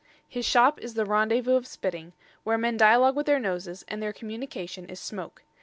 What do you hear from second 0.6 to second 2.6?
is the Randevous of spitting, where